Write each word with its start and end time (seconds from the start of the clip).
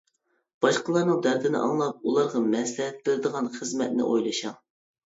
باشقىلارنىڭ 0.65 1.19
دەردىنى 1.27 1.61
ئاڭلاپ، 1.61 2.09
ئۇلارغا 2.09 2.43
مەسلىھەت 2.57 3.01
بېرىدىغان 3.07 3.55
خىزمەتنى 3.61 4.11
ئويلىشىڭ. 4.11 4.63